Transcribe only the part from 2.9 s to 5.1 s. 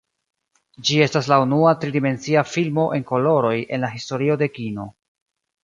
en koloroj en la historio de kino.